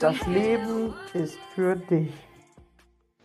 Das 0.00 0.26
Leben 0.26 0.94
ist 1.12 1.38
für 1.54 1.76
dich. 1.76 2.10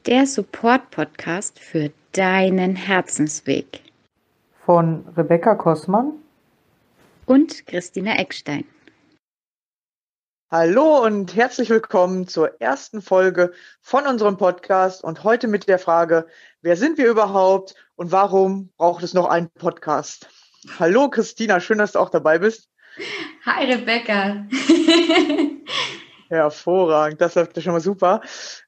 Der 0.06 0.28
Support-Podcast 0.28 1.58
für 1.58 1.90
deinen 2.12 2.76
Herzensweg. 2.76 3.80
Von 4.66 5.08
Rebecca 5.16 5.56
Kossmann 5.56 6.12
und 7.28 7.66
Christina 7.66 8.18
Eckstein. 8.18 8.66
Hallo 10.52 11.06
und 11.06 11.34
herzlich 11.34 11.70
willkommen 11.70 12.28
zur 12.28 12.60
ersten 12.60 13.02
Folge 13.02 13.54
von 13.80 14.06
unserem 14.06 14.36
Podcast 14.36 15.02
und 15.02 15.24
heute 15.24 15.48
mit 15.48 15.70
der 15.70 15.80
Frage, 15.80 16.28
wer 16.62 16.76
sind 16.76 16.98
wir 16.98 17.10
überhaupt 17.10 17.74
und 17.96 18.12
warum 18.12 18.68
braucht 18.76 19.02
es 19.02 19.14
noch 19.14 19.30
einen 19.30 19.50
Podcast? 19.50 20.28
Hallo 20.78 21.10
Christina, 21.10 21.62
schön, 21.62 21.78
dass 21.78 21.94
du 21.94 22.00
auch 22.00 22.10
dabei 22.10 22.38
bist. 22.38 22.70
Hi 23.46 23.64
Rebecca. 23.72 24.46
Hervorragend, 26.30 27.22
das 27.22 27.36
läuft 27.36 27.62
schon 27.62 27.74
mal 27.74 27.80
super. 27.80 28.22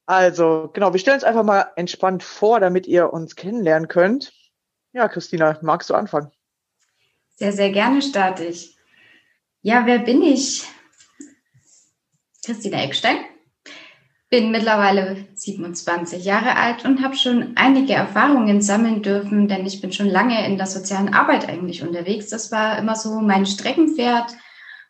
Also, 0.06 0.70
genau, 0.74 0.94
wir 0.94 1.00
stellen 1.00 1.16
uns 1.16 1.24
einfach 1.24 1.44
mal 1.44 1.72
entspannt 1.76 2.24
vor, 2.24 2.60
damit 2.60 2.88
ihr 2.88 3.12
uns 3.12 3.36
kennenlernen 3.36 3.88
könnt. 3.88 4.34
Ja, 4.94 5.08
Christina, 5.08 5.58
magst 5.62 5.90
du 5.90 5.96
anfangen? 5.96 6.32
Sehr, 7.36 7.52
sehr 7.52 7.72
gerne 7.72 8.02
starte 8.02 8.46
ich. 8.46 8.78
Ja, 9.62 9.86
wer 9.86 10.00
bin 10.00 10.22
ich? 10.22 10.66
Christina 12.46 12.82
Eckstein. 12.82 13.18
Bin 14.30 14.52
mittlerweile 14.52 15.26
27 15.36 16.26
Jahre 16.26 16.56
alt 16.58 16.84
und 16.84 17.02
habe 17.02 17.16
schon 17.16 17.54
einige 17.56 17.94
Erfahrungen 17.94 18.62
sammeln 18.62 19.02
dürfen, 19.02 19.48
denn 19.48 19.66
ich 19.66 19.82
bin 19.82 19.94
schon 19.94 20.08
lange 20.08 20.46
in 20.46 20.58
der 20.58 20.66
sozialen 20.66 21.14
Arbeit 21.14 21.48
eigentlich 21.48 21.82
unterwegs. 21.82 22.30
Das 22.30 22.52
war 22.52 22.78
immer 22.78 22.96
so 22.96 23.22
mein 23.22 23.46
Streckenpferd 23.46 24.36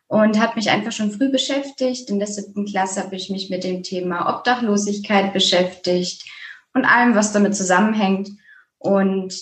und 0.08 0.40
hat 0.40 0.56
mich 0.56 0.70
einfach 0.70 0.90
schon 0.90 1.12
früh 1.12 1.28
beschäftigt. 1.28 2.08
In 2.10 2.18
der 2.18 2.26
siebten 2.26 2.64
Klasse 2.64 3.02
habe 3.02 3.14
ich 3.14 3.30
mich 3.30 3.50
mit 3.50 3.62
dem 3.62 3.82
Thema 3.82 4.34
Obdachlosigkeit 4.34 5.32
beschäftigt 5.34 6.24
und 6.72 6.86
allem, 6.86 7.14
was 7.14 7.32
damit 7.32 7.54
zusammenhängt. 7.54 8.30
Und 8.78 9.34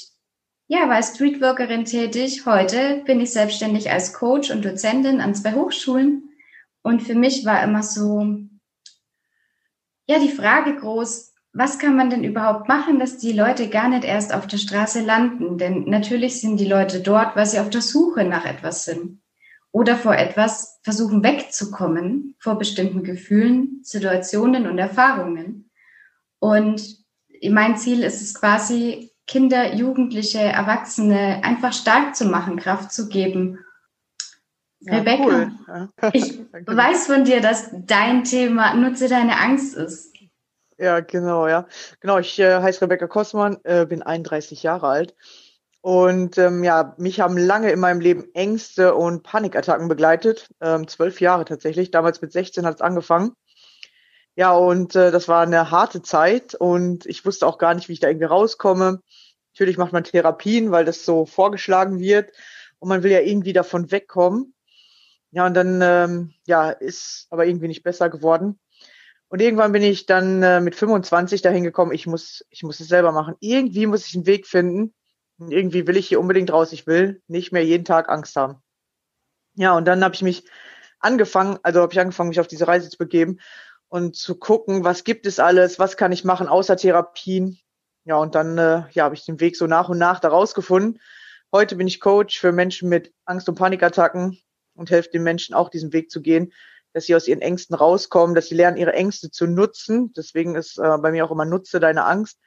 ja, 0.66 0.88
war 0.88 0.96
als 0.96 1.14
Streetworkerin 1.14 1.84
tätig. 1.84 2.44
Heute 2.46 3.02
bin 3.06 3.20
ich 3.20 3.32
selbstständig 3.32 3.90
als 3.92 4.12
Coach 4.12 4.50
und 4.50 4.64
Dozentin 4.64 5.20
an 5.20 5.36
zwei 5.36 5.52
Hochschulen. 5.52 6.30
Und 6.82 7.00
für 7.00 7.14
mich 7.14 7.44
war 7.44 7.62
immer 7.62 7.84
so, 7.84 8.36
ja, 10.08 10.18
die 10.18 10.32
Frage 10.32 10.74
groß, 10.76 11.32
was 11.52 11.78
kann 11.78 11.96
man 11.96 12.10
denn 12.10 12.24
überhaupt 12.24 12.68
machen, 12.68 12.98
dass 12.98 13.18
die 13.18 13.32
Leute 13.32 13.68
gar 13.68 13.88
nicht 13.88 14.04
erst 14.04 14.34
auf 14.34 14.48
der 14.48 14.58
Straße 14.58 15.00
landen? 15.00 15.58
Denn 15.58 15.84
natürlich 15.84 16.40
sind 16.40 16.58
die 16.58 16.66
Leute 16.66 17.00
dort, 17.00 17.36
weil 17.36 17.46
sie 17.46 17.60
auf 17.60 17.70
der 17.70 17.82
Suche 17.82 18.24
nach 18.24 18.44
etwas 18.44 18.84
sind 18.84 19.20
oder 19.72 19.96
vor 19.96 20.14
etwas 20.14 20.78
versuchen 20.82 21.22
wegzukommen, 21.22 22.34
vor 22.38 22.58
bestimmten 22.58 23.02
Gefühlen, 23.02 23.80
Situationen 23.82 24.66
und 24.66 24.78
Erfahrungen. 24.78 25.70
Und 26.38 27.04
mein 27.50 27.76
Ziel 27.76 28.02
ist 28.02 28.22
es 28.22 28.34
quasi, 28.34 29.12
Kinder, 29.26 29.74
Jugendliche, 29.74 30.38
Erwachsene 30.38 31.42
einfach 31.42 31.72
stark 31.72 32.14
zu 32.14 32.26
machen, 32.26 32.56
Kraft 32.56 32.92
zu 32.92 33.08
geben. 33.08 33.58
Ja, 34.80 34.98
Rebecca, 34.98 35.24
cool. 35.24 35.52
ja. 35.66 36.10
ich 36.12 36.38
weiß 36.66 37.06
von 37.06 37.24
dir, 37.24 37.40
dass 37.40 37.70
dein 37.72 38.24
Thema 38.24 38.74
Nutze 38.74 39.08
deine 39.08 39.38
Angst 39.38 39.74
ist. 39.74 40.14
Ja, 40.78 41.00
genau, 41.00 41.48
ja. 41.48 41.66
Genau, 42.00 42.18
ich 42.18 42.38
äh, 42.38 42.60
heiße 42.60 42.82
Rebecca 42.82 43.06
Kossmann, 43.08 43.58
äh, 43.64 43.86
bin 43.86 44.02
31 44.02 44.62
Jahre 44.62 44.88
alt 44.88 45.14
und 45.86 46.36
ähm, 46.36 46.64
ja, 46.64 46.96
mich 46.98 47.20
haben 47.20 47.36
lange 47.36 47.70
in 47.70 47.78
meinem 47.78 48.00
Leben 48.00 48.24
Ängste 48.34 48.96
und 48.96 49.22
Panikattacken 49.22 49.86
begleitet. 49.86 50.48
Ähm, 50.60 50.88
zwölf 50.88 51.20
Jahre 51.20 51.44
tatsächlich. 51.44 51.92
Damals 51.92 52.20
mit 52.20 52.32
16 52.32 52.66
hat 52.66 52.74
es 52.74 52.80
angefangen. 52.80 53.34
Ja, 54.34 54.50
und 54.50 54.96
äh, 54.96 55.12
das 55.12 55.28
war 55.28 55.42
eine 55.42 55.70
harte 55.70 56.02
Zeit 56.02 56.56
und 56.56 57.06
ich 57.06 57.24
wusste 57.24 57.46
auch 57.46 57.56
gar 57.58 57.72
nicht, 57.72 57.88
wie 57.88 57.92
ich 57.92 58.00
da 58.00 58.08
irgendwie 58.08 58.26
rauskomme. 58.26 59.00
Natürlich 59.54 59.78
macht 59.78 59.92
man 59.92 60.02
Therapien, 60.02 60.72
weil 60.72 60.84
das 60.84 61.04
so 61.04 61.24
vorgeschlagen 61.24 62.00
wird 62.00 62.32
und 62.80 62.88
man 62.88 63.04
will 63.04 63.12
ja 63.12 63.20
irgendwie 63.20 63.52
davon 63.52 63.92
wegkommen. 63.92 64.54
Ja, 65.30 65.46
und 65.46 65.54
dann 65.54 65.80
ähm, 65.84 66.34
ja, 66.48 66.70
ist 66.70 67.28
aber 67.30 67.46
irgendwie 67.46 67.68
nicht 67.68 67.84
besser 67.84 68.10
geworden. 68.10 68.58
Und 69.28 69.40
irgendwann 69.40 69.70
bin 69.70 69.84
ich 69.84 70.04
dann 70.06 70.42
äh, 70.42 70.60
mit 70.60 70.74
25 70.74 71.42
dahin 71.42 71.62
gekommen, 71.62 71.92
ich 71.92 72.08
muss, 72.08 72.44
ich 72.50 72.64
muss 72.64 72.80
es 72.80 72.88
selber 72.88 73.12
machen. 73.12 73.36
Irgendwie 73.38 73.86
muss 73.86 74.04
ich 74.04 74.16
einen 74.16 74.26
Weg 74.26 74.48
finden, 74.48 74.92
irgendwie 75.38 75.86
will 75.86 75.96
ich 75.96 76.08
hier 76.08 76.20
unbedingt 76.20 76.52
raus. 76.52 76.72
Ich 76.72 76.86
will 76.86 77.22
nicht 77.28 77.52
mehr 77.52 77.64
jeden 77.64 77.84
Tag 77.84 78.08
Angst 78.08 78.36
haben. 78.36 78.62
Ja, 79.54 79.76
und 79.76 79.86
dann 79.86 80.04
habe 80.04 80.14
ich 80.14 80.22
mich 80.22 80.44
angefangen, 80.98 81.58
also 81.62 81.80
habe 81.80 81.92
ich 81.92 82.00
angefangen, 82.00 82.30
mich 82.30 82.40
auf 82.40 82.46
diese 82.46 82.68
Reise 82.68 82.90
zu 82.90 82.98
begeben 82.98 83.38
und 83.88 84.16
zu 84.16 84.36
gucken, 84.36 84.84
was 84.84 85.04
gibt 85.04 85.26
es 85.26 85.38
alles, 85.38 85.78
was 85.78 85.96
kann 85.96 86.12
ich 86.12 86.24
machen 86.24 86.48
außer 86.48 86.76
Therapien. 86.76 87.58
Ja, 88.04 88.16
und 88.16 88.34
dann 88.34 88.58
äh, 88.58 88.84
ja, 88.92 89.04
habe 89.04 89.14
ich 89.14 89.24
den 89.24 89.40
Weg 89.40 89.56
so 89.56 89.66
nach 89.66 89.88
und 89.88 89.98
nach 89.98 90.20
da 90.20 90.28
rausgefunden. 90.28 91.00
Heute 91.52 91.76
bin 91.76 91.86
ich 91.86 92.00
Coach 92.00 92.38
für 92.38 92.52
Menschen 92.52 92.88
mit 92.88 93.12
Angst- 93.24 93.48
und 93.48 93.56
Panikattacken 93.56 94.38
und 94.74 94.90
helfe 94.90 95.10
den 95.10 95.22
Menschen 95.22 95.54
auch 95.54 95.70
diesen 95.70 95.92
Weg 95.92 96.10
zu 96.10 96.20
gehen, 96.20 96.52
dass 96.92 97.06
sie 97.06 97.14
aus 97.14 97.28
ihren 97.28 97.40
Ängsten 97.40 97.74
rauskommen, 97.74 98.34
dass 98.34 98.48
sie 98.48 98.54
lernen, 98.54 98.76
ihre 98.76 98.92
Ängste 98.92 99.30
zu 99.30 99.46
nutzen. 99.46 100.12
Deswegen 100.16 100.54
ist 100.54 100.78
äh, 100.78 100.98
bei 100.98 101.10
mir 101.10 101.24
auch 101.24 101.30
immer 101.30 101.44
nutze 101.44 101.80
deine 101.80 102.04
Angst 102.04 102.38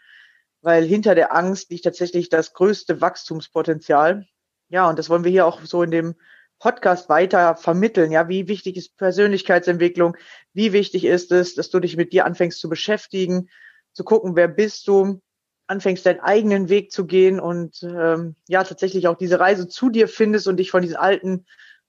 weil 0.61 0.83
hinter 0.83 1.15
der 1.15 1.35
Angst 1.35 1.69
liegt 1.71 1.85
tatsächlich 1.85 2.29
das 2.29 2.53
größte 2.53 3.01
Wachstumspotenzial. 3.01 4.27
Ja, 4.69 4.89
und 4.89 4.99
das 4.99 5.09
wollen 5.09 5.23
wir 5.23 5.31
hier 5.31 5.45
auch 5.45 5.61
so 5.63 5.83
in 5.83 5.91
dem 5.91 6.15
Podcast 6.59 7.07
weiter 7.09 7.55
vermitteln. 7.55 8.11
Ja, 8.11 8.27
wie 8.27 8.47
wichtig 8.47 8.75
ist 8.75 8.97
Persönlichkeitsentwicklung? 8.97 10.17
Wie 10.53 10.73
wichtig 10.73 11.05
ist 11.05 11.31
es, 11.31 11.55
dass 11.55 11.69
du 11.69 11.79
dich 11.79 11.95
mit 11.95 12.11
dir 12.11 12.25
anfängst 12.25 12.59
zu 12.59 12.69
beschäftigen, 12.69 13.49
zu 13.93 14.03
gucken, 14.03 14.35
wer 14.35 14.47
bist 14.47 14.87
du, 14.87 15.21
anfängst 15.67 16.05
deinen 16.05 16.19
eigenen 16.19 16.67
Weg 16.67 16.91
zu 16.91 17.05
gehen 17.05 17.39
und 17.39 17.81
ähm, 17.83 18.35
ja, 18.47 18.63
tatsächlich 18.63 19.07
auch 19.07 19.17
diese 19.17 19.39
Reise 19.39 19.67
zu 19.67 19.89
dir 19.89 20.07
findest 20.07 20.47
und 20.47 20.57
dich 20.57 20.71
von 20.71 20.81
diesen 20.81 20.97
alten 20.97 21.45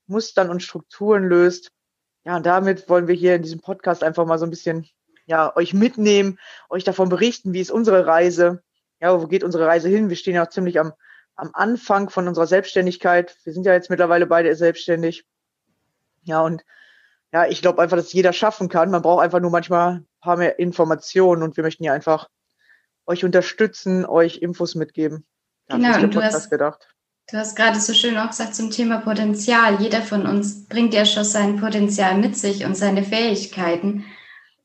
Mustern 0.07 0.51
und 0.51 0.63
Strukturen 0.63 1.25
löst. 1.25 1.73
Ja, 2.25 2.37
und 2.37 2.47
damit 2.47 2.89
wollen 2.89 3.09
wir 3.09 3.15
hier 3.15 3.35
in 3.35 3.43
diesem 3.43 3.61
Podcast 3.61 4.05
einfach 4.05 4.27
mal 4.27 4.39
so 4.39 4.45
ein 4.45 4.51
bisschen 4.51 4.87
ja, 5.31 5.57
euch 5.57 5.73
mitnehmen, 5.73 6.41
euch 6.69 6.83
davon 6.83 7.09
berichten, 7.09 7.53
wie 7.53 7.61
ist 7.61 7.71
unsere 7.71 8.05
Reise, 8.05 8.65
ja, 9.01 9.19
wo 9.19 9.29
geht 9.29 9.45
unsere 9.45 9.65
Reise 9.65 9.89
hin? 9.89 10.09
Wir 10.09 10.17
stehen 10.17 10.35
ja 10.35 10.43
auch 10.43 10.51
ziemlich 10.51 10.81
am, 10.81 10.93
am 11.37 11.51
Anfang 11.53 12.11
von 12.11 12.27
unserer 12.27 12.49
Selbstständigkeit. 12.49 13.37
Wir 13.45 13.53
sind 13.53 13.65
ja 13.65 13.73
jetzt 13.73 13.91
mittlerweile 13.91 14.27
beide 14.27 14.55
selbstständig. 14.57 15.25
Ja, 16.25 16.41
und 16.41 16.65
ja, 17.33 17.47
ich 17.47 17.63
glaube 17.63 17.81
einfach, 17.81 17.97
dass 17.97 18.13
jeder 18.13 18.33
schaffen 18.33 18.69
kann. 18.69 18.91
Man 18.91 19.03
braucht 19.03 19.23
einfach 19.23 19.39
nur 19.39 19.53
manchmal 19.53 19.99
ein 19.99 20.07
paar 20.21 20.37
mehr 20.37 20.59
Informationen 20.59 21.45
und 21.45 21.57
wir 21.57 21.63
möchten 21.63 21.85
ja 21.85 21.93
einfach 21.93 22.29
euch 23.07 23.25
unterstützen, 23.25 24.05
euch 24.05 24.39
Infos 24.39 24.75
mitgeben. 24.75 25.25
Ja, 25.69 25.77
genau, 25.77 26.03
und 26.03 26.15
du 26.17 26.23
hast, 26.23 26.51
gedacht. 26.51 26.89
du 27.31 27.37
hast 27.37 27.55
gerade 27.55 27.79
so 27.79 27.95
schön 27.95 28.19
auch 28.19 28.31
gesagt 28.31 28.57
zum 28.57 28.73
Thema 28.73 28.99
Potenzial. 28.99 29.81
Jeder 29.81 30.03
von 30.03 30.27
uns 30.27 30.67
bringt 30.67 30.93
ja 30.93 31.07
schon 31.07 31.23
sein 31.23 31.61
Potenzial 31.61 32.19
mit 32.19 32.37
sich 32.37 32.65
und 32.65 32.77
seine 32.77 33.05
Fähigkeiten. 33.05 34.05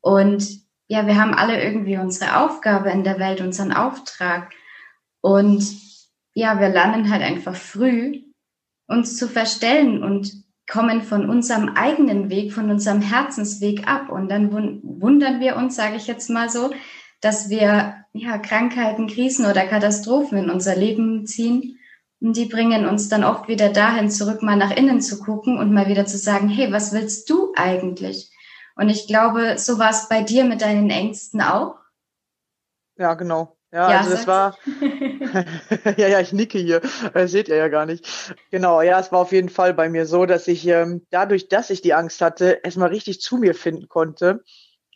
Und 0.06 0.62
ja, 0.88 1.08
wir 1.08 1.20
haben 1.20 1.34
alle 1.34 1.64
irgendwie 1.64 1.98
unsere 1.98 2.38
Aufgabe 2.38 2.92
in 2.92 3.04
der 3.04 3.18
Welt, 3.18 3.42
unseren 3.42 3.74
Auftrag. 3.74 4.52
Und 5.20 5.66
ja, 6.36 6.60
wir 6.60 6.70
lernen 6.70 7.10
halt 7.10 7.24
einfach 7.24 7.56
früh, 7.56 8.22
uns 8.88 9.18
zu 9.18 9.28
verstellen 9.28 10.04
und 10.04 10.32
kommen 10.70 11.02
von 11.02 11.28
unserem 11.28 11.70
eigenen 11.70 12.30
Weg, 12.30 12.54
von 12.54 12.70
unserem 12.70 13.02
Herzensweg 13.02 13.88
ab. 13.88 14.10
Und 14.10 14.30
dann 14.30 14.52
wundern 14.52 15.40
wir 15.40 15.56
uns, 15.56 15.76
sage 15.76 15.96
ich 15.96 16.06
jetzt 16.06 16.30
mal 16.30 16.52
so, 16.52 16.70
dass 17.20 17.50
wir 17.50 17.96
ja, 18.14 18.38
Krankheiten, 18.38 19.08
Krisen 19.08 19.48
oder 19.48 19.66
Katastrophen 19.66 20.38
in 20.38 20.50
unser 20.52 20.76
Leben 20.76 21.26
ziehen. 21.26 21.80
Und 22.22 22.38
die 22.38 22.46
bringen 22.46 22.86
uns 22.86 23.10
dann 23.10 23.24
oft 23.24 23.48
wieder 23.48 23.70
dahin 23.70 24.12
zurück, 24.12 24.44
mal 24.44 24.56
nach 24.56 24.76
innen 24.76 25.02
zu 25.02 25.18
gucken 25.18 25.58
und 25.58 25.74
mal 25.74 25.88
wieder 25.88 26.06
zu 26.06 26.20
sagen, 26.20 26.48
hey, 26.48 26.72
was 26.72 26.94
willst 26.94 27.28
du 27.32 27.54
eigentlich? 27.56 28.30
Und 28.76 28.90
ich 28.90 29.08
glaube, 29.08 29.58
so 29.58 29.80
war 29.80 29.90
es 29.90 30.10
bei 30.10 30.22
dir 30.22 30.44
mit 30.44 30.62
deinen 30.62 30.90
Ängsten 30.90 31.42
auch. 31.42 31.76
Ja, 32.98 33.14
genau. 33.14 33.58
Ja, 33.72 33.92
ja 33.92 33.98
also 34.00 34.12
das 34.12 34.28
war. 34.28 34.58
ja, 35.98 36.08
ja, 36.08 36.20
ich 36.20 36.34
nicke 36.34 36.58
hier. 36.58 36.82
Das 37.14 37.32
seht 37.32 37.48
ihr 37.48 37.56
ja 37.56 37.68
gar 37.68 37.86
nicht. 37.86 38.36
Genau, 38.52 38.82
ja, 38.82 39.00
es 39.00 39.12
war 39.12 39.20
auf 39.20 39.32
jeden 39.32 39.50
Fall 39.50 39.74
bei 39.74 39.90
mir 39.90 40.06
so, 40.06 40.26
dass 40.26 40.48
ich 40.48 40.68
ähm, 40.68 41.06
dadurch, 41.10 41.50
dass 41.50 41.70
ich 41.70 41.82
die 41.82 41.94
Angst 41.94 42.22
hatte, 42.22 42.60
erstmal 42.64 42.90
richtig 42.90 43.22
zu 43.22 43.38
mir 43.38 43.56
finden 43.56 43.88
konnte 43.88 44.44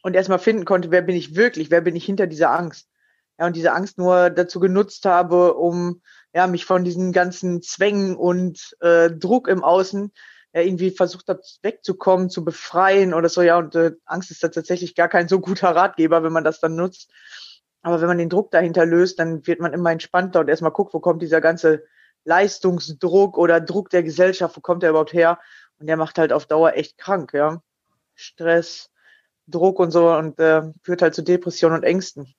und 0.02 0.16
erstmal 0.16 0.40
finden 0.40 0.66
konnte, 0.66 0.92
wer 0.92 1.02
bin 1.02 1.16
ich 1.16 1.36
wirklich, 1.36 1.72
wer 1.72 1.82
bin 1.82 1.96
ich 1.96 2.06
hinter 2.06 2.28
dieser 2.28 2.52
Angst. 2.52 2.88
Ja, 3.38 3.48
und 3.48 3.56
diese 3.56 3.72
Angst 3.72 3.98
nur 3.98 4.30
dazu 4.30 4.60
genutzt 4.60 5.06
habe, 5.06 5.56
um 5.56 6.02
ja, 6.34 6.48
mich 6.48 6.66
von 6.66 6.84
diesen 6.84 7.12
ganzen 7.12 7.62
Zwängen 7.62 8.16
und 8.16 8.78
äh, 8.82 9.10
Druck 9.10 9.48
im 9.48 9.64
Außen 9.64 10.12
ja, 10.54 10.62
irgendwie 10.62 10.92
versucht 10.92 11.28
hat, 11.28 11.46
wegzukommen, 11.62 12.30
zu 12.30 12.44
befreien 12.44 13.14
oder 13.14 13.30
so. 13.30 13.42
Ja, 13.42 13.58
und 13.58 13.76
äh, 13.76 13.92
Angst 14.06 14.32
ist 14.32 14.44
da 14.44 14.50
tatsächlich 14.50 14.96
gar 14.96 15.10
kein 15.10 15.28
so 15.28 15.40
guter 15.40 15.76
Ratgeber, 15.76 16.24
wenn 16.24 16.34
man 16.34 16.44
das 16.44 16.60
dann 16.60 16.76
nutzt. 16.76 17.12
Aber 17.82 18.02
wenn 18.02 18.08
man 18.08 18.18
den 18.18 18.30
Druck 18.30 18.52
dahinter 18.52 18.86
löst, 18.86 19.20
dann 19.20 19.46
wird 19.48 19.60
man 19.60 19.74
immer 19.74 19.92
entspannter 19.92 20.42
und 20.42 20.50
erstmal 20.50 20.72
guckt, 20.72 20.94
wo 20.94 21.00
kommt 21.00 21.22
dieser 21.22 21.40
ganze 21.40 21.84
Leistungsdruck 22.26 23.38
oder 23.38 23.62
Druck 23.62 23.90
der 23.90 24.04
Gesellschaft, 24.04 24.58
wo 24.58 24.62
kommt 24.62 24.84
der 24.84 24.90
überhaupt 24.90 25.14
her? 25.14 25.40
Und 25.80 25.88
der 25.88 25.98
macht 25.98 26.18
halt 26.18 26.34
auf 26.34 26.46
Dauer 26.46 26.74
echt 26.74 26.98
krank, 26.98 27.32
ja. 27.34 27.62
Stress, 28.16 28.92
Druck 29.48 29.80
und 29.80 29.92
so 29.92 30.12
und 30.12 30.40
äh, 30.40 30.64
führt 30.82 31.02
halt 31.02 31.16
zu 31.16 31.24
Depressionen 31.24 31.78
und 31.78 31.84
Ängsten. 31.84 32.34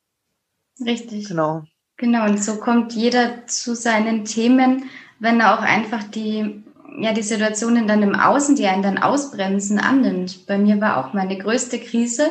Richtig. 0.85 1.29
Genau. 1.29 1.65
Genau, 1.97 2.25
und 2.25 2.43
so 2.43 2.56
kommt 2.56 2.95
jeder 2.95 3.47
zu 3.47 3.75
seinen 3.75 4.25
Themen, 4.25 4.85
wenn 5.19 5.41
er 5.41 5.55
auch 5.55 5.63
einfach 5.63 6.03
die, 6.05 6.65
ja, 6.99 7.13
die 7.13 7.23
Situationen 7.23 7.87
dann 7.87 8.03
im 8.03 8.15
Außen, 8.15 8.57
die 8.57 8.67
einen 8.67 8.83
dann 8.83 8.99
ausbremsen, 8.99 9.79
annimmt. 9.79 10.47
Bei 10.47 10.59
mir 10.59 10.81
war 10.81 10.99
auch 10.99 11.13
meine 11.13 11.39
größte 11.39 11.79
Krise, 11.79 12.31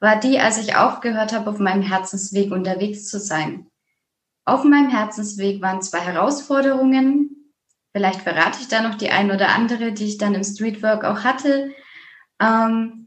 war 0.00 0.18
die, 0.18 0.38
als 0.38 0.58
ich 0.58 0.76
aufgehört 0.76 1.32
habe, 1.32 1.50
auf 1.50 1.58
meinem 1.58 1.82
Herzensweg 1.82 2.52
unterwegs 2.52 3.06
zu 3.06 3.18
sein. 3.18 3.66
Auf 4.44 4.64
meinem 4.64 4.90
Herzensweg 4.90 5.62
waren 5.62 5.82
zwei 5.82 6.00
Herausforderungen. 6.00 7.52
Vielleicht 7.94 8.22
verrate 8.22 8.58
ich 8.60 8.68
da 8.68 8.82
noch 8.82 8.96
die 8.96 9.10
ein 9.10 9.30
oder 9.30 9.50
andere, 9.50 9.92
die 9.92 10.06
ich 10.06 10.18
dann 10.18 10.34
im 10.34 10.42
Streetwork 10.42 11.04
auch 11.04 11.24
hatte. 11.24 11.70
Ähm, 12.40 13.02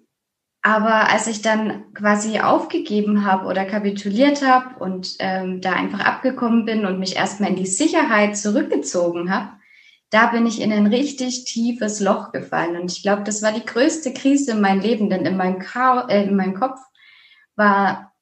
aber 0.62 1.12
als 1.12 1.28
ich 1.28 1.42
dann 1.42 1.94
quasi 1.94 2.40
aufgegeben 2.40 3.26
habe 3.26 3.46
oder 3.46 3.66
kapituliert 3.66 4.42
habe 4.44 4.80
und 4.80 5.16
ähm, 5.20 5.62
da 5.62 5.74
einfach 5.74 6.00
abgekommen 6.00 6.66
bin 6.66 6.86
und 6.86 6.98
mich 6.98 7.16
erstmal 7.16 7.50
in 7.50 7.56
die 7.56 7.68
Sicherheit 7.68 8.36
zurückgezogen 8.36 9.32
habe, 9.32 9.52
da 10.10 10.28
bin 10.28 10.46
ich 10.46 10.62
in 10.62 10.72
ein 10.72 10.88
richtig 10.88 11.46
tiefes 11.46 12.00
Loch 12.00 12.32
gefallen. 12.32 12.80
Und 12.80 12.92
ich 12.92 13.02
glaube, 13.02 13.24
das 13.24 13.42
war 13.42 13.52
die 13.52 13.66
größte 13.66 14.14
Krise 14.14 14.52
in 14.52 14.62
meinem 14.62 14.82
Leben, 14.82 15.10
denn 15.10 15.26
in 15.26 15.38
meinem, 15.38 15.60
Chaos, 15.60 16.06
äh, 16.10 16.24
in 16.24 16.36
meinem 16.36 16.54
Kopf 16.54 16.80
war 17.56 18.14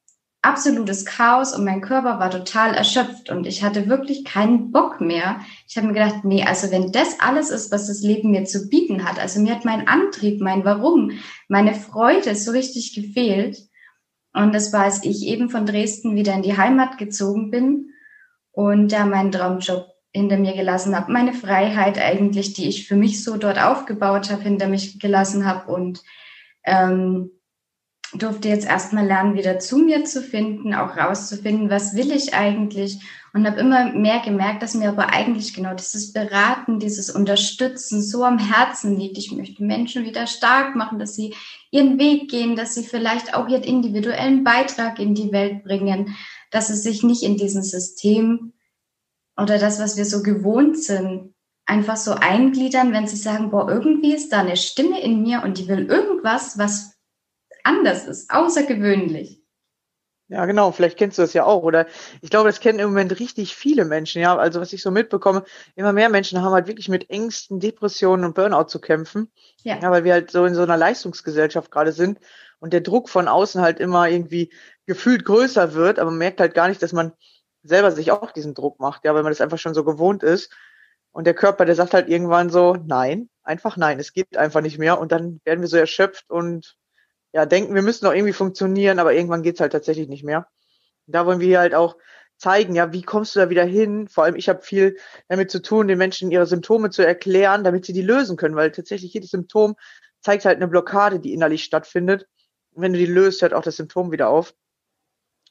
absolutes 0.43 1.05
Chaos 1.05 1.55
und 1.55 1.63
mein 1.63 1.81
Körper 1.81 2.19
war 2.19 2.29
total 2.29 2.75
erschöpft 2.75 3.29
und 3.29 3.47
ich 3.47 3.63
hatte 3.63 3.87
wirklich 3.87 4.25
keinen 4.25 4.71
Bock 4.71 4.99
mehr. 4.99 5.39
Ich 5.67 5.77
habe 5.77 5.87
mir 5.87 5.93
gedacht, 5.93 6.25
nee, 6.25 6.43
also 6.43 6.69
wenn 6.69 6.91
das 6.91 7.19
alles 7.21 7.49
ist, 7.49 7.71
was 7.71 7.87
das 7.87 8.01
Leben 8.01 8.31
mir 8.31 8.43
zu 8.43 8.67
bieten 8.67 9.05
hat, 9.05 9.19
also 9.19 9.39
mir 9.39 9.55
hat 9.55 9.63
mein 9.63 9.87
Antrieb, 9.87 10.41
mein 10.41 10.65
Warum, 10.65 11.11
meine 11.47 11.73
Freude 11.73 12.35
so 12.35 12.51
richtig 12.51 12.93
gefehlt. 12.93 13.57
Und 14.33 14.53
das 14.53 14.73
war, 14.73 14.83
als 14.83 15.03
ich 15.05 15.25
eben 15.27 15.49
von 15.49 15.65
Dresden 15.65 16.15
wieder 16.15 16.33
in 16.33 16.41
die 16.41 16.57
Heimat 16.57 16.97
gezogen 16.97 17.49
bin 17.49 17.91
und 18.51 18.91
da 18.91 19.05
meinen 19.05 19.31
Traumjob 19.31 19.92
hinter 20.13 20.37
mir 20.37 20.53
gelassen 20.53 20.95
habe, 20.95 21.11
meine 21.11 21.33
Freiheit 21.33 21.97
eigentlich, 21.99 22.53
die 22.53 22.67
ich 22.67 22.87
für 22.87 22.95
mich 22.95 23.23
so 23.23 23.37
dort 23.37 23.59
aufgebaut 23.59 24.29
habe, 24.29 24.43
hinter 24.43 24.67
mich 24.67 24.99
gelassen 24.99 25.45
habe 25.45 25.71
und 25.71 26.03
ähm, 26.63 27.31
durfte 28.13 28.47
jetzt 28.47 28.67
erstmal 28.67 29.05
lernen, 29.05 29.35
wieder 29.35 29.59
zu 29.59 29.77
mir 29.77 30.05
zu 30.05 30.21
finden, 30.21 30.73
auch 30.73 30.95
rauszufinden, 30.95 31.69
was 31.69 31.95
will 31.95 32.11
ich 32.11 32.33
eigentlich 32.33 32.99
und 33.33 33.47
habe 33.47 33.59
immer 33.59 33.91
mehr 33.91 34.19
gemerkt, 34.19 34.61
dass 34.61 34.75
mir 34.75 34.89
aber 34.89 35.09
eigentlich 35.09 35.55
genau 35.55 35.73
dieses 35.73 36.13
Beraten, 36.13 36.79
dieses 36.79 37.09
Unterstützen 37.09 38.03
so 38.03 38.23
am 38.23 38.37
Herzen 38.37 38.97
liegt. 38.99 39.17
Ich 39.17 39.31
möchte 39.31 39.63
Menschen 39.63 40.05
wieder 40.05 40.27
stark 40.27 40.75
machen, 40.75 40.99
dass 40.99 41.15
sie 41.15 41.33
ihren 41.71 41.97
Weg 41.97 42.29
gehen, 42.29 42.55
dass 42.55 42.75
sie 42.75 42.83
vielleicht 42.83 43.33
auch 43.33 43.47
ihren 43.47 43.63
individuellen 43.63 44.43
Beitrag 44.43 44.99
in 44.99 45.15
die 45.15 45.31
Welt 45.31 45.63
bringen, 45.63 46.15
dass 46.51 46.67
sie 46.67 46.75
sich 46.75 47.01
nicht 47.01 47.23
in 47.23 47.35
diesem 47.35 47.63
System 47.63 48.52
oder 49.37 49.57
das, 49.57 49.79
was 49.79 49.97
wir 49.97 50.05
so 50.05 50.23
gewohnt 50.23 50.77
sind, 50.77 51.33
einfach 51.65 51.97
so 51.97 52.11
eingliedern, 52.11 52.93
wenn 52.93 53.07
sie 53.07 53.15
sagen, 53.15 53.49
boah, 53.49 53.69
irgendwie 53.69 54.13
ist 54.13 54.31
da 54.31 54.41
eine 54.41 54.57
Stimme 54.57 55.01
in 55.01 55.21
mir 55.21 55.43
und 55.43 55.57
die 55.57 55.67
will 55.67 55.85
irgendwas, 55.85 56.57
was 56.57 56.93
anders 57.63 58.05
ist, 58.05 58.29
außergewöhnlich. 58.29 59.43
Ja, 60.29 60.45
genau, 60.45 60.71
vielleicht 60.71 60.97
kennst 60.97 61.17
du 61.17 61.21
das 61.21 61.33
ja 61.33 61.45
auch. 61.45 61.63
Oder 61.63 61.85
ich 62.21 62.29
glaube, 62.29 62.49
das 62.49 62.59
kennen 62.59 62.79
im 62.79 62.89
Moment 62.89 63.19
richtig 63.19 63.55
viele 63.55 63.85
Menschen, 63.85 64.21
ja. 64.21 64.35
Also 64.35 64.61
was 64.61 64.73
ich 64.73 64.81
so 64.81 64.89
mitbekomme, 64.89 65.43
immer 65.75 65.93
mehr 65.93 66.09
Menschen 66.09 66.41
haben 66.41 66.53
halt 66.53 66.67
wirklich 66.67 66.89
mit 66.89 67.09
Ängsten, 67.09 67.59
Depressionen 67.59 68.25
und 68.25 68.33
Burnout 68.33 68.65
zu 68.65 68.79
kämpfen. 68.79 69.31
Ja. 69.63 69.77
ja, 69.79 69.91
weil 69.91 70.03
wir 70.05 70.13
halt 70.13 70.31
so 70.31 70.45
in 70.45 70.55
so 70.55 70.63
einer 70.63 70.77
Leistungsgesellschaft 70.77 71.69
gerade 71.71 71.91
sind 71.91 72.19
und 72.59 72.73
der 72.73 72.81
Druck 72.81 73.09
von 73.09 73.27
außen 73.27 73.61
halt 73.61 73.79
immer 73.79 74.09
irgendwie 74.09 74.51
gefühlt 74.85 75.25
größer 75.25 75.73
wird, 75.73 75.99
aber 75.99 76.09
man 76.09 76.19
merkt 76.19 76.39
halt 76.39 76.53
gar 76.53 76.67
nicht, 76.67 76.81
dass 76.81 76.93
man 76.93 77.11
selber 77.63 77.91
sich 77.91 78.11
auch 78.11 78.31
diesen 78.31 78.53
Druck 78.53 78.79
macht, 78.79 79.05
ja, 79.05 79.15
weil 79.15 79.23
man 79.23 79.31
das 79.31 79.41
einfach 79.41 79.57
schon 79.57 79.73
so 79.73 79.83
gewohnt 79.83 80.23
ist. 80.23 80.53
Und 81.11 81.25
der 81.25 81.33
Körper, 81.33 81.65
der 81.65 81.75
sagt 81.75 81.93
halt 81.93 82.09
irgendwann 82.09 82.49
so, 82.49 82.75
nein, 82.75 83.29
einfach 83.43 83.77
nein, 83.77 83.99
es 83.99 84.13
geht 84.13 84.35
einfach 84.37 84.61
nicht 84.61 84.79
mehr. 84.79 84.99
Und 84.99 85.11
dann 85.11 85.41
werden 85.45 85.61
wir 85.61 85.67
so 85.67 85.77
erschöpft 85.77 86.29
und 86.29 86.75
ja, 87.33 87.45
denken, 87.45 87.75
wir 87.75 87.81
müssen 87.81 88.05
doch 88.05 88.13
irgendwie 88.13 88.33
funktionieren, 88.33 88.99
aber 88.99 89.13
irgendwann 89.13 89.43
geht's 89.43 89.59
halt 89.59 89.71
tatsächlich 89.71 90.07
nicht 90.07 90.23
mehr. 90.23 90.47
da 91.07 91.25
wollen 91.25 91.39
wir 91.39 91.59
halt 91.59 91.75
auch 91.75 91.97
zeigen, 92.37 92.75
ja, 92.75 92.91
wie 92.93 93.03
kommst 93.03 93.35
du 93.35 93.39
da 93.39 93.49
wieder 93.49 93.63
hin? 93.63 94.07
Vor 94.07 94.23
allem, 94.25 94.35
ich 94.35 94.49
habe 94.49 94.61
viel 94.61 94.97
damit 95.29 95.51
zu 95.51 95.61
tun, 95.61 95.87
den 95.87 95.97
Menschen 95.97 96.31
ihre 96.31 96.45
Symptome 96.45 96.89
zu 96.89 97.05
erklären, 97.05 97.63
damit 97.63 97.85
sie 97.85 97.93
die 97.93 98.01
lösen 98.01 98.37
können, 98.37 98.55
weil 98.55 98.71
tatsächlich 98.71 99.13
jedes 99.13 99.31
Symptom 99.31 99.75
zeigt 100.21 100.45
halt 100.45 100.57
eine 100.57 100.67
Blockade, 100.67 101.19
die 101.19 101.33
innerlich 101.33 101.63
stattfindet. 101.63 102.27
Und 102.71 102.83
wenn 102.83 102.93
du 102.93 102.99
die 102.99 103.05
löst, 103.05 103.41
hört 103.41 103.53
auch 103.53 103.63
das 103.63 103.77
Symptom 103.77 104.11
wieder 104.11 104.29
auf. 104.29 104.53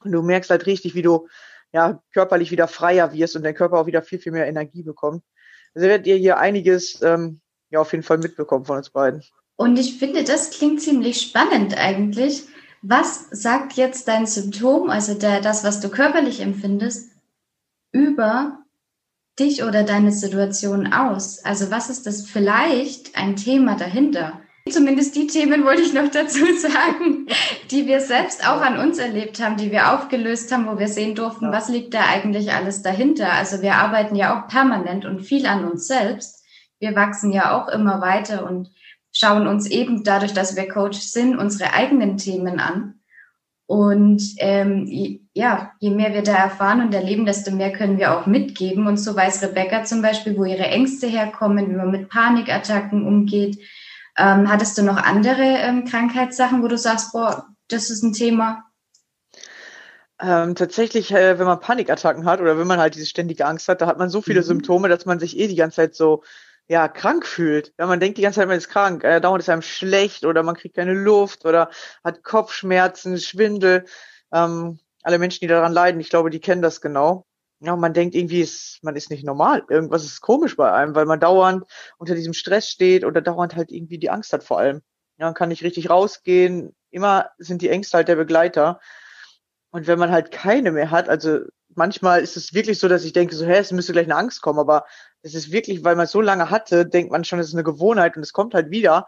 Und 0.04 0.12
du 0.12 0.22
merkst 0.22 0.50
halt 0.50 0.66
richtig, 0.66 0.94
wie 0.94 1.02
du 1.02 1.28
ja 1.72 2.02
körperlich 2.12 2.50
wieder 2.50 2.68
freier 2.68 3.12
wirst 3.12 3.36
und 3.36 3.42
dein 3.42 3.54
Körper 3.54 3.78
auch 3.78 3.86
wieder 3.86 4.02
viel, 4.02 4.18
viel 4.18 4.32
mehr 4.32 4.46
Energie 4.46 4.82
bekommt. 4.82 5.22
Also 5.74 5.88
werdet 5.88 6.06
ihr 6.06 6.16
hier 6.16 6.38
einiges 6.38 7.00
ähm, 7.02 7.40
ja 7.70 7.80
auf 7.80 7.92
jeden 7.92 8.04
Fall 8.04 8.18
mitbekommen 8.18 8.64
von 8.64 8.76
uns 8.76 8.90
beiden. 8.90 9.22
Und 9.56 9.78
ich 9.78 9.98
finde, 9.98 10.24
das 10.24 10.50
klingt 10.50 10.80
ziemlich 10.80 11.20
spannend 11.20 11.76
eigentlich. 11.76 12.44
Was 12.82 13.28
sagt 13.30 13.74
jetzt 13.74 14.08
dein 14.08 14.26
Symptom, 14.26 14.90
also 14.90 15.14
der, 15.14 15.40
das, 15.40 15.64
was 15.64 15.80
du 15.80 15.88
körperlich 15.88 16.40
empfindest, 16.40 17.12
über 17.92 18.58
dich 19.38 19.62
oder 19.62 19.84
deine 19.84 20.12
Situation 20.12 20.92
aus? 20.92 21.44
Also 21.44 21.70
was 21.70 21.90
ist 21.90 22.06
das 22.06 22.26
vielleicht 22.26 23.16
ein 23.16 23.36
Thema 23.36 23.76
dahinter? 23.76 24.40
Zumindest 24.70 25.16
die 25.16 25.26
Themen 25.26 25.64
wollte 25.64 25.82
ich 25.82 25.92
noch 25.92 26.08
dazu 26.10 26.44
sagen, 26.56 27.26
die 27.70 27.86
wir 27.86 28.00
selbst 28.00 28.46
auch 28.46 28.60
an 28.60 28.78
uns 28.78 28.98
erlebt 28.98 29.42
haben, 29.42 29.56
die 29.56 29.72
wir 29.72 29.92
aufgelöst 29.92 30.52
haben, 30.52 30.66
wo 30.66 30.78
wir 30.78 30.88
sehen 30.88 31.14
durften, 31.14 31.50
was 31.50 31.68
liegt 31.68 31.94
da 31.94 32.06
eigentlich 32.06 32.52
alles 32.52 32.82
dahinter. 32.82 33.32
Also 33.32 33.60
wir 33.60 33.74
arbeiten 33.74 34.14
ja 34.14 34.38
auch 34.38 34.48
permanent 34.48 35.04
und 35.04 35.20
viel 35.20 35.46
an 35.46 35.64
uns 35.64 35.86
selbst. 35.88 36.44
Wir 36.78 36.94
wachsen 36.94 37.32
ja 37.32 37.56
auch 37.56 37.68
immer 37.68 38.00
weiter 38.00 38.46
und 38.46 38.70
schauen 39.12 39.46
uns 39.46 39.68
eben 39.68 40.04
dadurch, 40.04 40.32
dass 40.32 40.56
wir 40.56 40.68
Coach 40.68 40.98
sind, 40.98 41.36
unsere 41.36 41.74
eigenen 41.74 42.16
Themen 42.16 42.60
an. 42.60 42.94
Und 43.66 44.22
ähm, 44.38 44.86
ja, 45.32 45.72
je 45.80 45.90
mehr 45.90 46.12
wir 46.12 46.22
da 46.22 46.36
erfahren 46.36 46.82
und 46.82 46.94
erleben, 46.94 47.24
desto 47.24 47.50
mehr 47.50 47.72
können 47.72 47.98
wir 47.98 48.16
auch 48.16 48.26
mitgeben. 48.26 48.86
Und 48.86 48.98
so 48.98 49.16
weiß 49.16 49.42
Rebecca 49.42 49.84
zum 49.84 50.02
Beispiel, 50.02 50.36
wo 50.36 50.44
ihre 50.44 50.66
Ängste 50.66 51.06
herkommen, 51.06 51.70
wie 51.70 51.76
man 51.76 51.90
mit 51.90 52.08
Panikattacken 52.08 53.06
umgeht. 53.06 53.58
Ähm, 54.16 54.50
hattest 54.50 54.76
du 54.76 54.82
noch 54.82 54.96
andere 54.96 55.42
ähm, 55.42 55.84
Krankheitssachen, 55.84 56.62
wo 56.62 56.68
du 56.68 56.76
sagst, 56.76 57.12
boah, 57.12 57.46
das 57.68 57.90
ist 57.90 58.02
ein 58.02 58.12
Thema? 58.12 58.64
Ähm, 60.20 60.54
tatsächlich, 60.54 61.12
äh, 61.12 61.38
wenn 61.38 61.46
man 61.46 61.60
Panikattacken 61.60 62.26
hat 62.26 62.40
oder 62.40 62.58
wenn 62.58 62.66
man 62.66 62.78
halt 62.78 62.94
diese 62.94 63.06
ständige 63.06 63.46
Angst 63.46 63.68
hat, 63.68 63.80
da 63.80 63.86
hat 63.86 63.98
man 63.98 64.08
so 64.08 64.22
viele 64.22 64.40
mhm. 64.40 64.46
Symptome, 64.46 64.88
dass 64.88 65.06
man 65.06 65.18
sich 65.18 65.38
eh 65.38 65.48
die 65.48 65.56
ganze 65.56 65.76
Zeit 65.76 65.94
so 65.94 66.22
ja, 66.68 66.88
krank 66.88 67.26
fühlt. 67.26 67.74
Ja, 67.78 67.86
man 67.86 68.00
denkt 68.00 68.18
die 68.18 68.22
ganze 68.22 68.40
Zeit, 68.40 68.48
man 68.48 68.56
ist 68.56 68.68
krank, 68.68 69.02
äh, 69.04 69.20
dauernd 69.20 69.42
ist 69.42 69.48
einem 69.48 69.62
schlecht 69.62 70.24
oder 70.24 70.42
man 70.42 70.54
kriegt 70.54 70.76
keine 70.76 70.94
Luft 70.94 71.44
oder 71.44 71.70
hat 72.04 72.22
Kopfschmerzen, 72.22 73.18
Schwindel. 73.18 73.84
Ähm, 74.32 74.78
alle 75.02 75.18
Menschen, 75.18 75.40
die 75.40 75.48
daran 75.48 75.72
leiden, 75.72 76.00
ich 76.00 76.10
glaube, 76.10 76.30
die 76.30 76.40
kennen 76.40 76.62
das 76.62 76.80
genau. 76.80 77.26
Ja, 77.64 77.76
man 77.76 77.94
denkt 77.94 78.16
irgendwie, 78.16 78.40
ist, 78.40 78.80
man 78.82 78.96
ist 78.96 79.08
nicht 79.10 79.24
normal. 79.24 79.62
Irgendwas 79.68 80.04
ist 80.04 80.20
komisch 80.20 80.56
bei 80.56 80.72
einem, 80.72 80.96
weil 80.96 81.06
man 81.06 81.20
dauernd 81.20 81.64
unter 81.96 82.16
diesem 82.16 82.32
Stress 82.32 82.68
steht 82.68 83.04
oder 83.04 83.20
dauernd 83.20 83.54
halt 83.54 83.70
irgendwie 83.70 83.98
die 83.98 84.10
Angst 84.10 84.32
hat 84.32 84.42
vor 84.42 84.58
allem. 84.58 84.82
Ja, 85.16 85.26
man 85.26 85.34
kann 85.34 85.48
nicht 85.48 85.62
richtig 85.62 85.88
rausgehen. 85.88 86.74
Immer 86.90 87.30
sind 87.38 87.62
die 87.62 87.68
Ängste 87.68 87.98
halt 87.98 88.08
der 88.08 88.16
Begleiter. 88.16 88.80
Und 89.70 89.86
wenn 89.86 89.98
man 90.00 90.10
halt 90.10 90.32
keine 90.32 90.72
mehr 90.72 90.90
hat, 90.90 91.08
also 91.08 91.38
manchmal 91.76 92.20
ist 92.20 92.36
es 92.36 92.52
wirklich 92.52 92.80
so, 92.80 92.88
dass 92.88 93.04
ich 93.04 93.12
denke, 93.12 93.36
so, 93.36 93.46
hä, 93.46 93.58
es 93.58 93.70
müsste 93.70 93.92
gleich 93.92 94.06
eine 94.06 94.16
Angst 94.16 94.42
kommen, 94.42 94.58
aber 94.58 94.84
es 95.22 95.34
ist 95.34 95.52
wirklich, 95.52 95.84
weil 95.84 95.94
man 95.94 96.06
es 96.06 96.10
so 96.10 96.20
lange 96.20 96.50
hatte, 96.50 96.84
denkt 96.84 97.12
man 97.12 97.22
schon, 97.22 97.38
es 97.38 97.48
ist 97.48 97.54
eine 97.54 97.62
Gewohnheit 97.62 98.16
und 98.16 98.24
es 98.24 98.32
kommt 98.32 98.54
halt 98.54 98.72
wieder. 98.72 99.06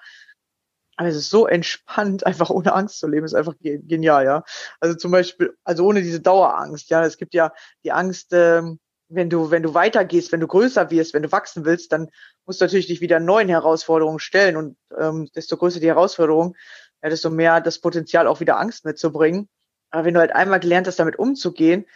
Aber 0.96 1.08
es 1.08 1.16
ist 1.16 1.30
so 1.30 1.46
entspannt, 1.46 2.26
einfach 2.26 2.50
ohne 2.50 2.72
Angst 2.72 2.98
zu 2.98 3.08
leben, 3.08 3.26
ist 3.26 3.34
einfach 3.34 3.54
genial, 3.60 4.24
ja. 4.24 4.44
Also 4.80 4.96
zum 4.96 5.10
Beispiel, 5.10 5.56
also 5.64 5.86
ohne 5.86 6.02
diese 6.02 6.20
Dauerangst, 6.20 6.90
ja. 6.90 7.04
Es 7.04 7.18
gibt 7.18 7.34
ja 7.34 7.52
die 7.84 7.92
Angst, 7.92 8.28
ähm, 8.32 8.78
wenn 9.08 9.30
du, 9.30 9.50
wenn 9.50 9.62
du 9.62 9.74
weitergehst, 9.74 10.32
wenn 10.32 10.40
du 10.40 10.46
größer 10.46 10.90
wirst, 10.90 11.14
wenn 11.14 11.22
du 11.22 11.32
wachsen 11.32 11.64
willst, 11.64 11.92
dann 11.92 12.08
musst 12.46 12.60
du 12.60 12.64
natürlich 12.64 12.86
dich 12.86 13.00
wieder 13.00 13.20
neuen 13.20 13.48
Herausforderungen 13.48 14.18
stellen 14.18 14.56
und 14.56 14.76
ähm, 14.98 15.28
desto 15.34 15.56
größer 15.56 15.80
die 15.80 15.88
Herausforderung, 15.88 16.56
ja, 17.02 17.10
desto 17.10 17.30
mehr 17.30 17.60
das 17.60 17.78
Potenzial 17.78 18.26
auch 18.26 18.40
wieder 18.40 18.58
Angst 18.58 18.84
mitzubringen. 18.84 19.48
Aber 19.90 20.04
wenn 20.04 20.14
du 20.14 20.20
halt 20.20 20.34
einmal 20.34 20.60
gelernt 20.60 20.86
hast, 20.86 20.98
damit 20.98 21.18
umzugehen, 21.18 21.86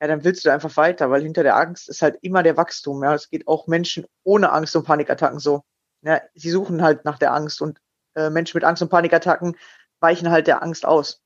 ja, 0.00 0.08
dann 0.08 0.24
willst 0.24 0.44
du 0.44 0.52
einfach 0.52 0.76
weiter, 0.76 1.10
weil 1.10 1.22
hinter 1.22 1.42
der 1.42 1.56
Angst 1.56 1.88
ist 1.88 2.02
halt 2.02 2.18
immer 2.20 2.42
der 2.42 2.56
Wachstum. 2.56 3.02
Ja, 3.02 3.14
es 3.14 3.30
geht 3.30 3.48
auch 3.48 3.66
Menschen 3.66 4.06
ohne 4.24 4.52
Angst 4.52 4.76
und 4.76 4.84
Panikattacken 4.84 5.38
so. 5.38 5.62
Ja, 6.02 6.20
sie 6.34 6.50
suchen 6.50 6.82
halt 6.82 7.04
nach 7.04 7.18
der 7.18 7.32
Angst 7.32 7.62
und 7.62 7.80
äh, 8.16 8.30
Menschen 8.30 8.56
mit 8.56 8.64
Angst 8.64 8.82
und 8.82 8.88
Panikattacken 8.88 9.56
weichen 10.00 10.30
halt 10.30 10.46
der 10.46 10.62
Angst 10.62 10.84
aus. 10.84 11.22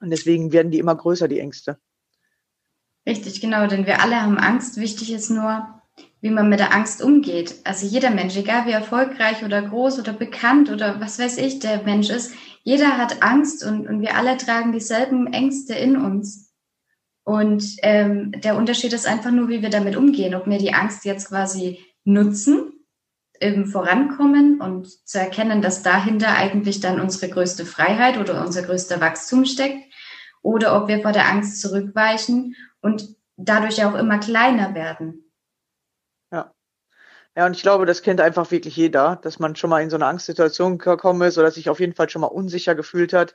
Und 0.00 0.10
deswegen 0.10 0.52
werden 0.52 0.70
die 0.70 0.78
immer 0.78 0.94
größer, 0.94 1.28
die 1.28 1.40
Ängste. 1.40 1.78
Richtig, 3.06 3.40
genau, 3.40 3.66
denn 3.66 3.86
wir 3.86 4.02
alle 4.02 4.20
haben 4.20 4.38
Angst. 4.38 4.76
Wichtig 4.76 5.12
ist 5.12 5.30
nur, 5.30 5.80
wie 6.20 6.30
man 6.30 6.48
mit 6.48 6.60
der 6.60 6.74
Angst 6.74 7.02
umgeht. 7.02 7.56
Also 7.64 7.86
jeder 7.86 8.10
Mensch, 8.10 8.36
egal 8.36 8.66
wie 8.66 8.72
erfolgreich 8.72 9.44
oder 9.44 9.62
groß 9.62 9.98
oder 9.98 10.12
bekannt 10.12 10.70
oder 10.70 11.00
was 11.00 11.18
weiß 11.18 11.38
ich 11.38 11.60
der 11.60 11.82
Mensch 11.82 12.10
ist, 12.10 12.32
jeder 12.62 12.98
hat 12.98 13.22
Angst 13.22 13.64
und, 13.64 13.86
und 13.88 14.00
wir 14.00 14.16
alle 14.16 14.36
tragen 14.36 14.72
dieselben 14.72 15.32
Ängste 15.32 15.74
in 15.74 15.96
uns. 15.96 16.52
Und 17.24 17.64
ähm, 17.82 18.32
der 18.32 18.56
Unterschied 18.56 18.92
ist 18.92 19.06
einfach 19.06 19.30
nur, 19.30 19.48
wie 19.48 19.62
wir 19.62 19.70
damit 19.70 19.96
umgehen, 19.96 20.34
ob 20.34 20.46
wir 20.46 20.58
die 20.58 20.74
Angst 20.74 21.04
jetzt 21.04 21.28
quasi 21.28 21.78
nutzen, 22.04 22.69
eben 23.40 23.66
vorankommen 23.66 24.60
und 24.60 24.86
zu 25.08 25.18
erkennen, 25.18 25.62
dass 25.62 25.82
dahinter 25.82 26.36
eigentlich 26.36 26.80
dann 26.80 27.00
unsere 27.00 27.32
größte 27.32 27.64
Freiheit 27.64 28.18
oder 28.18 28.44
unser 28.44 28.62
größter 28.62 29.00
Wachstum 29.00 29.44
steckt, 29.44 29.92
oder 30.42 30.80
ob 30.80 30.88
wir 30.88 31.02
vor 31.02 31.12
der 31.12 31.28
Angst 31.28 31.60
zurückweichen 31.60 32.54
und 32.80 33.16
dadurch 33.36 33.84
auch 33.84 33.94
immer 33.94 34.18
kleiner 34.18 34.74
werden. 34.74 35.30
Ja, 37.36 37.46
und 37.46 37.54
ich 37.56 37.62
glaube, 37.62 37.86
das 37.86 38.02
kennt 38.02 38.20
einfach 38.20 38.50
wirklich 38.50 38.76
jeder, 38.76 39.16
dass 39.16 39.38
man 39.38 39.54
schon 39.54 39.70
mal 39.70 39.82
in 39.82 39.90
so 39.90 39.96
eine 39.96 40.06
Angstsituation 40.06 40.78
gekommen 40.78 41.22
ist 41.22 41.38
oder 41.38 41.50
sich 41.50 41.70
auf 41.70 41.80
jeden 41.80 41.94
Fall 41.94 42.10
schon 42.10 42.22
mal 42.22 42.26
unsicher 42.26 42.74
gefühlt 42.74 43.12
hat. 43.12 43.34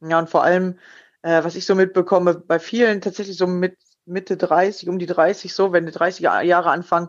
Ja, 0.00 0.18
und 0.18 0.28
vor 0.28 0.44
allem, 0.44 0.78
äh, 1.22 1.42
was 1.42 1.56
ich 1.56 1.64
so 1.66 1.74
mitbekomme, 1.74 2.34
bei 2.34 2.58
vielen 2.58 3.00
tatsächlich 3.00 3.36
so 3.38 3.46
mit 3.46 3.78
Mitte 4.04 4.36
30, 4.36 4.88
um 4.88 4.98
die 4.98 5.06
30 5.06 5.54
so, 5.54 5.72
wenn 5.72 5.86
die 5.86 5.92
30 5.92 6.20
Jahre 6.22 6.70
anfangen, 6.70 7.08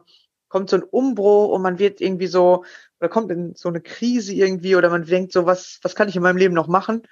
kommt 0.55 0.69
so 0.69 0.77
ein 0.77 0.83
Umbruch 0.83 1.50
und 1.50 1.62
man 1.62 1.79
wird 1.79 2.00
irgendwie 2.00 2.27
so, 2.27 2.63
oder 3.01 3.09
kommt 3.09 3.29
in 3.29 3.55
so 3.55 3.67
eine 3.67 3.81
Krise 3.81 4.33
irgendwie 4.33 4.77
oder 4.77 4.89
man 4.89 5.05
denkt 5.05 5.33
so, 5.33 5.45
was, 5.45 5.79
was 5.81 5.95
kann 5.95 6.07
ich 6.07 6.15
in 6.15 6.24
meinem 6.24 6.38
Leben 6.38 6.53
noch 6.53 6.67
machen? 6.67 7.03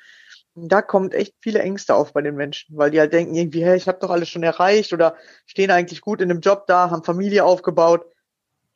Und 0.53 0.71
da 0.71 0.81
kommt 0.81 1.13
echt 1.13 1.33
viele 1.41 1.59
Ängste 1.59 1.93
auf 1.95 2.13
bei 2.13 2.21
den 2.21 2.35
Menschen, 2.35 2.77
weil 2.77 2.91
die 2.91 2.99
halt 2.99 3.11
denken 3.11 3.35
irgendwie, 3.35 3.65
hey, 3.65 3.75
ich 3.75 3.87
habe 3.89 3.99
doch 3.99 4.11
alles 4.11 4.29
schon 4.29 4.43
erreicht 4.43 4.93
oder 4.93 5.17
stehen 5.45 5.71
eigentlich 5.71 5.99
gut 5.99 6.21
in 6.21 6.31
einem 6.31 6.39
Job 6.39 6.67
da, 6.67 6.89
haben 6.89 7.03
Familie 7.03 7.43
aufgebaut 7.43 8.05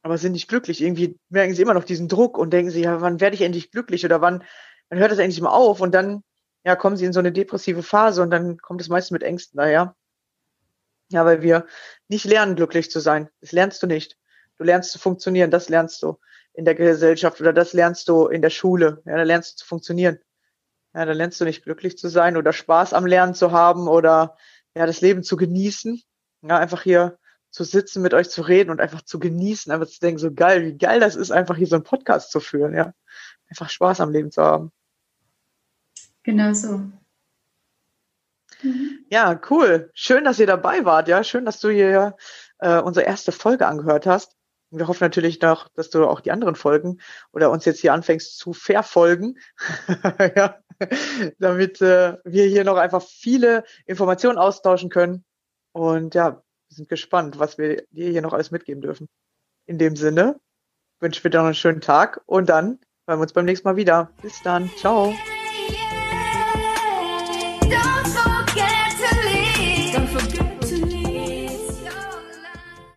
aber 0.07 0.17
sind 0.17 0.31
nicht 0.31 0.47
glücklich. 0.47 0.81
Irgendwie 0.81 1.19
merken 1.29 1.53
sie 1.53 1.61
immer 1.61 1.73
noch 1.73 1.83
diesen 1.83 2.07
Druck 2.07 2.37
und 2.37 2.51
denken 2.51 2.71
sie, 2.71 2.81
ja, 2.83 3.01
wann 3.01 3.19
werde 3.19 3.35
ich 3.35 3.41
endlich 3.41 3.71
glücklich 3.71 4.05
oder 4.05 4.21
wann, 4.21 4.43
wann 4.89 4.99
hört 4.99 5.11
das 5.11 5.19
endlich 5.19 5.41
mal 5.41 5.49
auf? 5.49 5.81
Und 5.81 5.93
dann, 5.93 6.23
ja, 6.63 6.75
kommen 6.75 6.95
sie 6.97 7.05
in 7.05 7.13
so 7.13 7.19
eine 7.19 7.31
depressive 7.31 7.83
Phase 7.83 8.21
und 8.21 8.31
dann 8.31 8.57
kommt 8.57 8.79
es 8.79 8.89
meistens 8.89 9.11
mit 9.11 9.23
Ängsten 9.23 9.57
daher. 9.57 9.95
Ja, 11.09 11.25
weil 11.25 11.41
wir 11.41 11.65
nicht 12.07 12.25
lernen, 12.25 12.55
glücklich 12.55 12.91
zu 12.91 12.99
sein. 12.99 13.29
Das 13.41 13.51
lernst 13.51 13.81
du 13.83 13.87
nicht. 13.87 14.17
Du 14.57 14.63
lernst 14.63 14.91
zu 14.91 14.99
funktionieren, 14.99 15.51
das 15.51 15.69
lernst 15.69 16.01
du 16.03 16.17
in 16.53 16.65
der 16.65 16.75
Gesellschaft 16.75 17.39
oder 17.39 17.53
das 17.53 17.73
lernst 17.73 18.07
du 18.09 18.27
in 18.27 18.41
der 18.41 18.49
Schule. 18.49 19.01
Ja, 19.05 19.15
da 19.15 19.23
lernst 19.23 19.53
du 19.53 19.55
zu 19.57 19.67
funktionieren. 19.67 20.19
Ja, 20.93 21.05
da 21.05 21.11
lernst 21.11 21.39
du 21.39 21.45
nicht 21.45 21.63
glücklich 21.63 21.97
zu 21.97 22.09
sein 22.09 22.37
oder 22.37 22.53
Spaß 22.53 22.93
am 22.93 23.05
Lernen 23.05 23.35
zu 23.35 23.51
haben 23.51 23.87
oder 23.87 24.35
ja, 24.75 24.85
das 24.87 25.01
Leben 25.01 25.21
zu 25.21 25.37
genießen. 25.37 26.01
Ja, 26.41 26.57
einfach 26.57 26.81
hier 26.81 27.19
zu 27.51 27.63
sitzen, 27.63 28.01
mit 28.01 28.13
euch 28.13 28.29
zu 28.29 28.41
reden 28.41 28.71
und 28.71 28.81
einfach 28.81 29.01
zu 29.01 29.19
genießen, 29.19 29.71
einfach 29.71 29.87
zu 29.87 29.99
denken, 29.99 30.19
so 30.19 30.33
geil, 30.33 30.65
wie 30.65 30.77
geil 30.77 30.99
das 30.99 31.15
ist, 31.15 31.31
einfach 31.31 31.55
hier 31.55 31.67
so 31.67 31.75
einen 31.75 31.83
Podcast 31.83 32.31
zu 32.31 32.39
führen, 32.39 32.73
ja. 32.73 32.93
Einfach 33.49 33.69
Spaß 33.69 34.01
am 34.01 34.11
Leben 34.11 34.31
zu 34.31 34.41
haben. 34.41 34.71
Genau 36.23 36.53
so. 36.53 36.81
Mhm. 38.61 39.05
Ja, 39.09 39.39
cool. 39.49 39.89
Schön, 39.93 40.25
dass 40.25 40.39
ihr 40.39 40.47
dabei 40.47 40.83
wart, 40.85 41.07
ja. 41.07 41.23
Schön, 41.23 41.45
dass 41.45 41.59
du 41.59 41.69
hier 41.69 42.15
äh, 42.59 42.79
unsere 42.79 43.05
erste 43.05 43.31
Folge 43.31 43.67
angehört 43.67 44.05
hast. 44.05 44.36
Wir 44.69 44.87
hoffen 44.87 45.03
natürlich 45.03 45.41
noch, 45.41 45.69
dass 45.69 45.89
du 45.89 46.05
auch 46.05 46.19
die 46.19 46.31
anderen 46.31 46.55
Folgen 46.55 46.99
oder 47.31 47.51
uns 47.51 47.65
jetzt 47.65 47.79
hier 47.79 47.93
anfängst 47.93 48.37
zu 48.37 48.53
verfolgen, 48.53 49.37
ja, 50.35 50.57
damit 51.39 51.81
äh, 51.81 52.17
wir 52.25 52.45
hier 52.45 52.63
noch 52.63 52.77
einfach 52.77 53.01
viele 53.01 53.63
Informationen 53.85 54.37
austauschen 54.37 54.89
können. 54.89 55.23
Und 55.71 56.15
ja, 56.15 56.43
wir 56.69 56.75
sind 56.75 56.89
gespannt, 56.89 57.39
was 57.39 57.57
wir 57.57 57.83
dir 57.91 58.09
hier 58.09 58.21
noch 58.21 58.33
alles 58.33 58.51
mitgeben 58.51 58.81
dürfen. 58.81 59.07
In 59.65 59.77
dem 59.77 59.95
Sinne 59.95 60.39
wünsche 60.99 61.19
ich 61.19 61.31
dir 61.31 61.37
noch 61.37 61.45
einen 61.45 61.55
schönen 61.55 61.81
Tag 61.81 62.21
und 62.25 62.49
dann 62.49 62.79
hören 63.07 63.19
wir 63.19 63.23
uns 63.23 63.33
beim 63.33 63.45
nächsten 63.45 63.67
Mal 63.67 63.77
wieder. 63.77 64.11
Bis 64.21 64.41
dann. 64.43 64.69
Ciao. 64.77 65.13